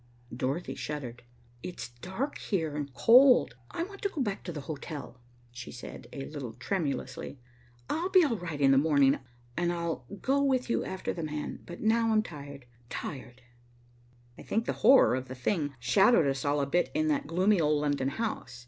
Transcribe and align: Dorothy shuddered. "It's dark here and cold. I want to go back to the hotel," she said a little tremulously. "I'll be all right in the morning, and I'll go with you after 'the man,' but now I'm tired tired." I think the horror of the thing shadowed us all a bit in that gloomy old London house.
Dorothy 0.35 0.73
shuddered. 0.73 1.21
"It's 1.61 1.89
dark 2.01 2.39
here 2.39 2.75
and 2.75 2.91
cold. 2.91 3.55
I 3.69 3.83
want 3.83 4.01
to 4.01 4.09
go 4.09 4.19
back 4.19 4.43
to 4.45 4.51
the 4.51 4.61
hotel," 4.61 5.21
she 5.51 5.71
said 5.71 6.07
a 6.11 6.25
little 6.25 6.53
tremulously. 6.53 7.39
"I'll 7.87 8.09
be 8.09 8.23
all 8.23 8.37
right 8.37 8.59
in 8.59 8.71
the 8.71 8.79
morning, 8.79 9.19
and 9.55 9.71
I'll 9.71 10.07
go 10.19 10.41
with 10.41 10.71
you 10.71 10.83
after 10.83 11.13
'the 11.13 11.21
man,' 11.21 11.59
but 11.67 11.81
now 11.81 12.11
I'm 12.11 12.23
tired 12.23 12.65
tired." 12.89 13.43
I 14.39 14.41
think 14.41 14.65
the 14.65 14.73
horror 14.81 15.13
of 15.13 15.27
the 15.27 15.35
thing 15.35 15.75
shadowed 15.79 16.25
us 16.25 16.43
all 16.45 16.61
a 16.61 16.65
bit 16.65 16.89
in 16.95 17.07
that 17.09 17.27
gloomy 17.27 17.61
old 17.61 17.79
London 17.79 18.07
house. 18.09 18.59